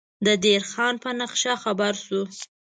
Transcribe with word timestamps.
د 0.25 0.27
دیر 0.43 0.61
خان 0.71 0.93
په 1.03 1.09
نقشه 1.19 1.53
خبر 1.63 1.93
شو. 2.05 2.21